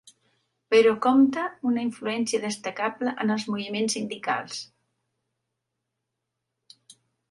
Però, 0.73 0.93
compta 1.05 1.43
una 1.73 1.83
influència 1.89 2.45
destacable 2.47 3.15
en 3.27 3.37
els 3.37 3.47
moviments 3.53 3.97
sindicals. 3.99 4.67